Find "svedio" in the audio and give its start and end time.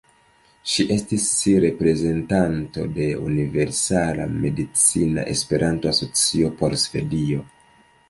6.89-7.51